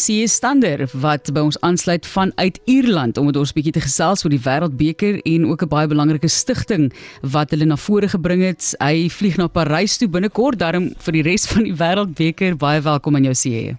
[0.00, 4.24] C Stander wat by ons aansluit vanuit Ierland om met ons 'n bietjie te gesels
[4.24, 6.92] oor die Wêreldbeker en ook 'n baie belangrike stigting
[7.22, 8.74] wat hulle na vore gebring het.
[8.78, 12.56] Hy vlieg na Parys toe binnekort, daarom vir die res van die Wêreldbeker.
[12.56, 13.76] Baie welkom aan jou C.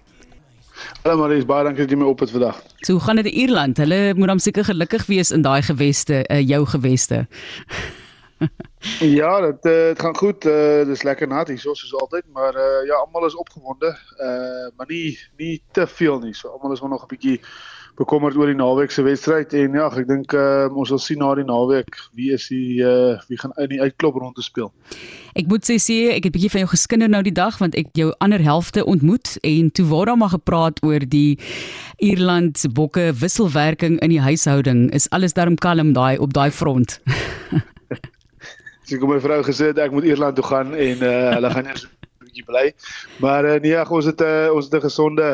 [1.02, 2.62] Hallo Maries, baie dankie dat jy my op het vandag.
[2.80, 3.76] So hoe gaan dit in Ierland?
[3.76, 7.26] Hulle moet dan seker gelukkig wees in daai geweste, uh, jou geweste.
[9.20, 10.44] ja, dit uh, dit gaan goed.
[10.44, 13.96] Uh, dis lekker nat hier soos altyd, maar uh, ja, almal is opgewonde.
[14.18, 16.34] Uh maar nie nie te veel nie.
[16.34, 17.40] So almal is maar nog 'n bietjie
[18.00, 21.32] bekommerd oor die naweek se wedstryd en ja, ek dink uh, ons sal sien na
[21.36, 24.70] die naweek wie is die uh, wie gaan in die uitklop rond te speel.
[25.36, 27.76] Ek moet sê sê ek het 'n bietjie van jou geskinder nou die dag want
[27.76, 31.38] ek jou ander helfte ontmoet en toe waar daar maar gepraat oor die
[32.00, 34.90] Ierland se bokke wisselwerking in die huishouding.
[34.92, 37.00] Is alles darm kalm daai op daai front?
[38.92, 41.68] Sy kom my vrou gesê dat ek moet Ierland toe gaan en uh, hulle gaan
[41.70, 42.01] eers 'n
[42.32, 42.72] bietjie bly.
[43.20, 45.28] Maar uh, nee, ons het 'n uh, ons het 'n gesonde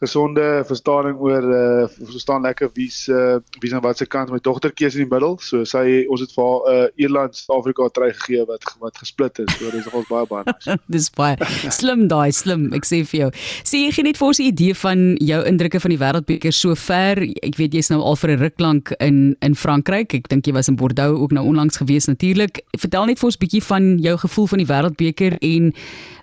[0.00, 4.96] gesonde verstaaning oor uh verstaan lekker wie's uh wie's aan watter kant my dogter keuse
[4.96, 5.36] in die middel.
[5.44, 9.38] So sy ons het vir haar 'n uh, Ierland Suid-Afrika try gegee wat wat gesplit
[9.38, 9.52] is.
[9.58, 10.78] So dis nogals baie baie nice.
[10.96, 11.36] dis baie
[11.68, 12.72] slim daai slim.
[12.72, 13.30] Ek sê vir jou.
[13.64, 17.20] Sê jy gee net vir ons 'n idee van jou indrukke van die wêreldbeker sover.
[17.44, 20.14] Ek weet jy's nou al vir 'n ruk lank in in Frankryk.
[20.14, 22.64] Ek dink jy was in Bordeaux ook nou onlangs gewees natuurlik.
[22.78, 25.74] Vertel net vir ons bietjie van jou gevoel van die wêreldbeker en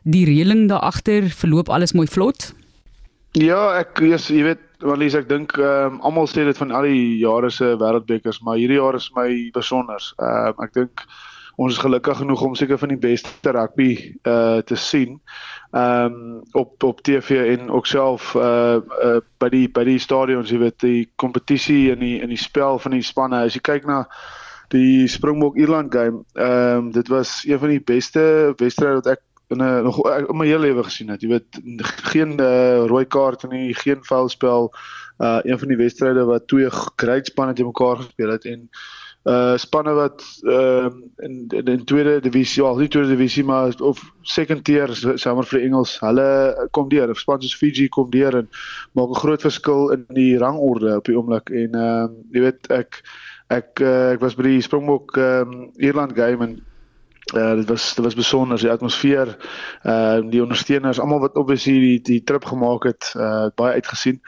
[0.08, 1.30] die reëling daar agter.
[1.30, 2.52] Verloop alles mooi vlot?
[3.38, 6.88] Ja, ek yes, jy weet, Marlies, ek dink ehm um, almal sê dit van al
[6.88, 10.02] die jare se wêreldbekers, maar hierdie jaar is my besonder.
[10.22, 11.03] Ehm um, ek dink
[11.58, 13.89] ons is gelukkig genoeg om seker van die beste rugby
[14.30, 15.19] uh te sien.
[15.73, 20.53] Ehm um, op op TV en ook self uh, uh by die by die stadions,
[20.53, 23.44] jy weet, die kompetisie en die in die spel van die spanne.
[23.44, 24.05] As jy kyk na
[24.73, 29.27] die Springbok Ierland game, ehm um, dit was een van die beste wedstryde wat ek
[29.48, 29.98] in 'n nog
[30.30, 31.22] in my hele lewe gesien het.
[31.22, 31.59] Jy weet
[32.12, 34.73] geen uh, rooi kaarte nie, geen foulspel.
[35.17, 38.70] Uh een van die wedstryde wat twee great spanne te mekaar gespeel het en
[39.23, 43.74] uh spanne wat ehm uh, in, in in tweede divisie, al nie tweede divisie maar
[43.81, 47.16] of second tier sommer vir die Engels, hulle kom deur.
[47.16, 48.50] Span soos Fiji kom deur en
[48.91, 52.72] maak 'n groot verskil in die rangorde op die oomblik en ehm uh, jy weet
[52.72, 53.03] ek
[53.50, 56.59] ek uh, ek was by die Springbok ehm um, Ierland game en
[57.36, 59.38] Uh, dit was dit was besonder die atmosfeer
[59.84, 64.22] uh die ondersteuners almal wat obviously die die trip gemaak het uh baie uitgesien.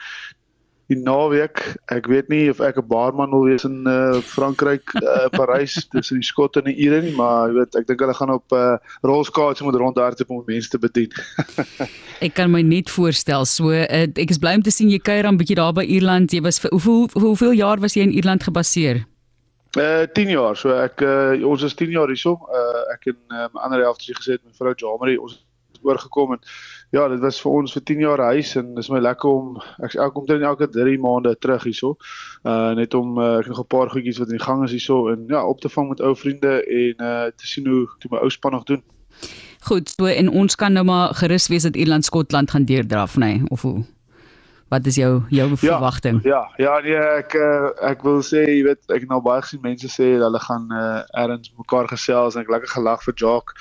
[0.92, 5.32] Die naweek ek weet nie of ek 'n baarman wil wees in uh Frankryk uh
[5.32, 8.36] Parys tussen die skotte en die Ire nie maar jy weet ek dink hulle gaan
[8.36, 11.08] op uh rolskaats moet rondhardloop om mense te bedien.
[12.26, 15.24] Ek kan my net voorstel so uh, ek is bly om te sien jy kuier
[15.24, 16.32] dan bietjie daar by Ierland.
[16.36, 19.06] Jy was vir hoeveel hoeveel jaar was jy in Ierland gebaseer
[19.78, 20.56] Uh 10 jaar.
[20.56, 22.34] So ek uh, ons is 10 jaar hierso.
[22.50, 23.18] Uh ek en
[23.54, 26.40] my ander helfte het gesê met vrou Jamari ons het oorgekom en
[26.90, 29.94] ja, dit was vir ons vir 10 jaar huis en dis my lekker om ek
[29.94, 31.96] ek kom dan elke 3 maande terug hierso.
[32.42, 35.08] Uh net om uh, ek nog 'n paar goedjies wat in die gang is hierso
[35.12, 38.18] en ja, op te vang met ou vriende en uh te sien hoe toe my
[38.18, 38.82] ou span nog doen.
[39.60, 43.24] Goed, so en ons kan nou maar gerus wees dat Ierland Skotland gaan deurdraf, nê,
[43.24, 43.84] nee, of hoe?
[44.70, 46.20] Wat is jou jou ja, verwagting?
[46.22, 49.62] Ja, ja, nee, ek eh, ek wil sê, jy weet, ek het nou baie gesien
[49.64, 53.56] mense sê hulle gaan uh, ergens mekaar gesels en ek lekker gelag vir Jock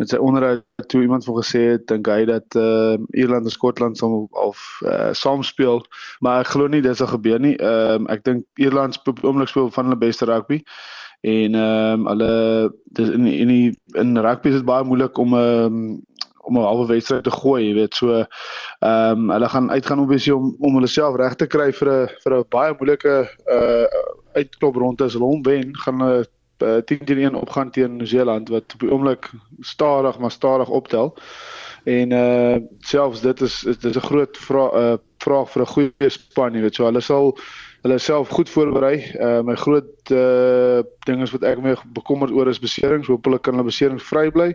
[0.00, 4.00] met sy onderhoud toe iemand vir gesê het dink hy dat uh, Ierland en Skotland
[4.00, 5.84] sal of uh, saam speel,
[6.24, 7.54] maar ek glo nie dit sal gebeur nie.
[7.60, 10.62] Ehm um, ek dink Ierland speel oomblik speel van hulle beste rugby
[11.20, 12.32] en ehm um, hulle
[12.96, 15.82] dis in in die, in rugby is dit baie moeilik om 'n um,
[16.50, 18.26] om 'n halwe wedstryd te gooi, jy weet, so ehm
[18.82, 22.36] um, hulle gaan uitgaan obviously om om hulle self reg te kry vir 'n vir
[22.38, 23.16] 'n baie moeilike
[23.46, 23.86] uh
[24.34, 26.26] uitklop ronde as hulle hom wen, gaan hulle
[26.62, 29.30] uh, 10 teen 1 opgaan teen Nieu-Seeland wat op die oomblik
[29.60, 31.16] stadig maar stadig optel.
[31.84, 36.54] En uh selfs dit is is 'n groot vraag uh vraag vir 'n goeie span,
[36.54, 37.34] jy weet, so hulle sal
[37.84, 38.96] hulle self goed voorberei.
[39.16, 43.08] Uh my groot uh ding is wat ek mee bekommerd oor is beserings.
[43.08, 44.50] Hoop hulle kan hulle beserings vry bly.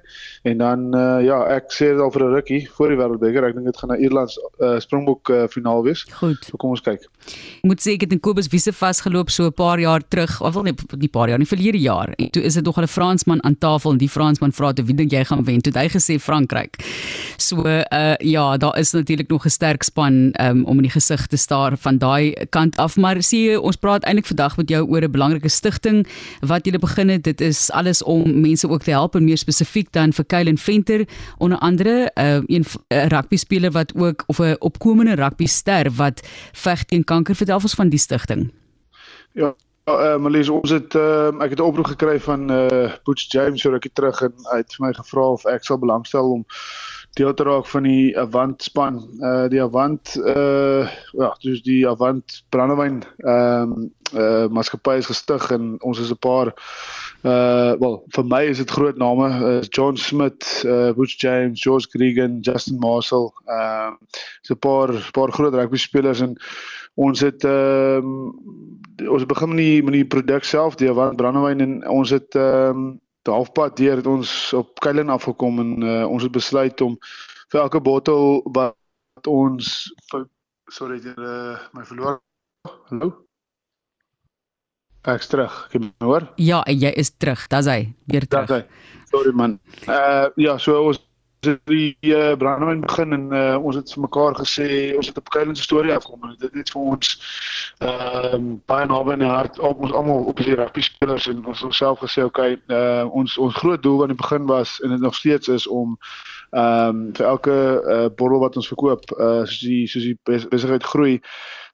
[0.45, 3.47] En dan uh ja, ek sê dit al vir 'n rukkie voor die Wêreldbeker.
[3.49, 6.05] Ek dink dit gaan 'n Ierland uh Springbok uh, finaal wees.
[6.21, 6.45] Goed.
[6.45, 7.01] So kom ons kyk.
[7.01, 10.41] Ek moet sê ek het in Kobus Wiese vasgeloop so 'n paar jaar terug.
[10.41, 12.13] Of wel nie die paar jaar, nie verlede jaar.
[12.18, 14.95] En toe is dit nog 'n Fransman aan tafel en die Fransman vra toe wie
[14.95, 15.61] dink jy gaan wen?
[15.61, 16.77] Toe hy gesê Frankryk.
[17.38, 21.28] So uh ja, daar is natuurlik nog 'n sterk span um, om in die gesig
[21.28, 25.02] te staar van daai kant af, maar sien ons praat eintlik vandag met jou oor
[25.02, 26.07] 'n belangrike stigting
[26.42, 27.24] wat jy begin het.
[27.24, 31.07] Dit is alles om mense ook te help en meer spesifiek dan vir Kylen Venter
[31.38, 36.22] onder andere uh, een uh, rugby speler wat ook of 'n opkomende rugby ster wat
[36.54, 37.36] veg teen kanker.
[37.36, 38.52] Vertel ons van die stigting.
[39.34, 39.56] Ja,
[39.86, 43.62] Ja, uh, Marlies, ons het uh, ek het 'n oproep gekry van uh Butch James
[43.62, 46.46] so rukkie terug en hy het vir my gevra of ek sal belangstel om
[47.15, 49.00] deel te raak van die Avant span.
[49.23, 55.50] Uh die Avant uh ja, dus die Avant brandewyn ehm um, uh maatskappy is gestig
[55.51, 56.53] en ons is 'n paar
[57.23, 61.88] uh wel vir my is dit groot name uh, John Smith, uh Butch James, George
[61.89, 66.35] Gregan, Justin Marshall, ehm uh, so 'n paar paar groot rugby spelers en
[66.95, 71.59] ons het ehm um, ons begin met die met die produk self, die Avant brandewyn
[71.59, 73.00] en ons het ehm um,
[73.33, 76.98] halfpad deur het ons op Keilen afgekom en uh, ons het besluit om
[77.54, 79.92] vir elke bottel wat ons
[80.74, 82.19] sorry jy uh, my verloor
[82.89, 83.13] hallo?
[85.06, 85.54] Ek terug.
[85.69, 86.24] Ek hoor?
[86.42, 87.44] Ja jy is terug.
[87.54, 87.94] Dis hy.
[88.10, 88.50] Weer terug.
[88.50, 89.04] dis hy.
[89.12, 89.60] Sorry man.
[89.86, 90.98] Uh, ja so ons
[91.39, 94.67] het die uh, brandewyn begin en uh, ons het vir mekaar gesê
[94.97, 97.15] ons het op Keilen se storie afkom en dit het vir ons
[97.79, 101.45] ehm um, baie naby in die hart op ons almal op die rugby spelers en
[101.45, 105.03] ons self gesê okay uh, ons ons groot doel aan die begin was en dit
[105.03, 105.97] nog steeds is om
[106.56, 110.18] ehm um, vir elke uh, bottel wat ons verkoop uh, soos die soos die
[110.52, 111.19] besigheid groei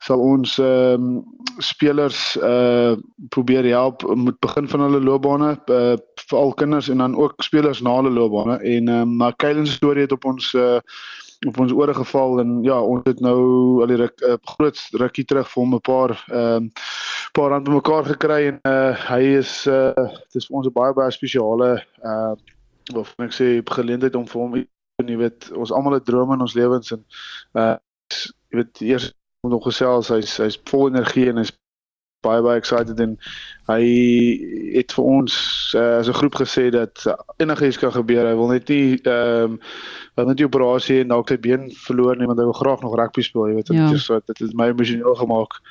[0.02, 1.24] sal ons ehm um,
[1.62, 2.96] spelers uh
[3.30, 5.98] probeer help met begin van hulle loopbane uh,
[6.28, 8.58] veral kinders en dan ook spelers na hulle loopbane.
[8.58, 10.80] En ehm um, maar Kylen se storie het op ons uh
[11.48, 15.26] op ons ore geval en ja ons het nou al die ruk, uh, groot rukkie
[15.26, 16.72] terug vir hom 'n paar ehm um,
[17.34, 21.12] paar rand bymekaar gekry en uh hy is uh dis vir ons 'n baie baie
[21.12, 21.72] spesiale
[22.04, 22.34] uh
[22.94, 23.48] of ek sê
[23.78, 24.60] geleentheid om vir hom
[25.02, 27.06] jy weet ons almal het drome in ons lewens en
[27.58, 27.76] uh
[28.52, 29.12] jy weet eers
[29.42, 31.54] moet nog gesels hy's hy's vol energie en hy's
[32.22, 33.16] baie baie excited en
[33.70, 33.82] hy
[34.76, 35.34] het vir ons
[35.78, 37.02] uh, as 'n groep gesê dat
[37.42, 38.28] enigiets kan gebeur.
[38.28, 39.60] Hy wil net nie ehm um,
[40.16, 42.96] wil net die operasie en dalk sy been verloor nie want hy wil graag nog
[42.96, 43.74] rugby speel, jy weet.
[43.74, 43.88] Ja.
[43.88, 45.62] Dit is so dit het my emosioneel gemaak.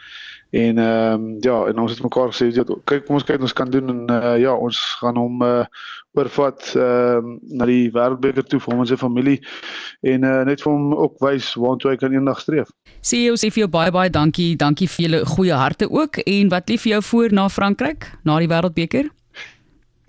[0.50, 3.52] En ehm um, ja, en ons het mekaar gesê ja, kyk kom ons kyk ons
[3.54, 5.62] kan doen en uh, ja, ons gaan hom uh,
[6.18, 9.38] oorvat ehm um, na die wêreldbeker toe vir hom en sy familie
[10.02, 12.74] en uh, net vir hom ook wys waartoe hy kan eendag streef.
[12.98, 16.68] Jy sê vir jou baie baie dankie, dankie vir julle goeie harte ook en wat
[16.68, 19.14] lief vir jou voor na Frankryk, na die wêreldbeker?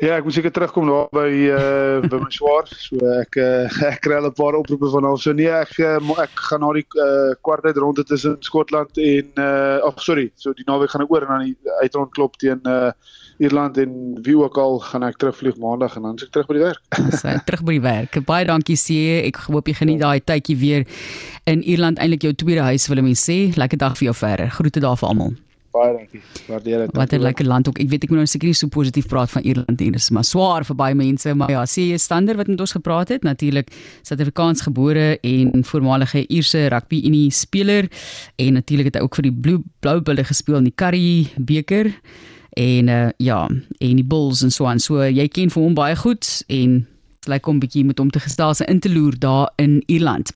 [0.02, 2.66] Ja, ek moet seker terugkom daar by uh by my swaar.
[2.74, 5.18] So ek uh, ek kry al 'n paar oproepe van hom.
[5.22, 9.78] So nee, ek uh, ek gaan na die uh kwartyd ronde tussen Skotland en uh
[9.86, 12.66] ag oh, sorry, so die naweek gaan ek oor en dan die uitrond klop teen
[12.66, 12.90] uh
[13.42, 13.94] Ierland en
[14.26, 16.82] wie ook al gaan ek terugvlieg maandag en dan is ek terug by die werk.
[17.22, 18.20] Sy terug by die werk.
[18.26, 19.22] Baie dankie sê.
[19.26, 20.90] Ek hoop jy geniet daai tydjie weer
[21.50, 23.40] in Ierland eintlik jou tweede huis wil ek mens sê.
[23.54, 24.54] Lekker dag vir jou verder.
[24.58, 25.34] Groete daar vir almal.
[25.72, 26.22] Baie dankie.
[26.48, 26.96] Waardeer dit.
[26.96, 27.80] Wat 'n lekker land ook.
[27.80, 30.24] Ek weet ek moet nou seker nie so positief praat van Ierland nie, dis maar
[30.24, 33.72] swaar vir baie mense, maar ja, sê jy stander wat met ons gepraat het, natuurlik
[34.02, 37.90] Suid-Afrikaans gebore en voormalige Ierse rugby unie speler
[38.36, 41.92] en natuurlik het hy ook vir die Blue Blue Bulls gespeel in die Currie beker
[42.50, 43.48] en uh, ja,
[43.80, 44.80] en die Bulls en so aan.
[44.80, 46.88] So jy ken vir hom baie goed en
[47.22, 50.30] lyk like om bietjie met hom te gesels en in te loer daar in Ierland.